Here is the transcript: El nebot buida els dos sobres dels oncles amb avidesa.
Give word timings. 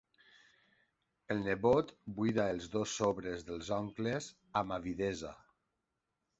El 1.35 1.43
nebot 1.47 1.91
buida 2.15 2.47
els 2.55 2.67
dos 2.77 2.97
sobres 3.03 3.47
dels 3.53 3.71
oncles 3.79 4.33
amb 4.63 4.77
avidesa. 4.81 5.39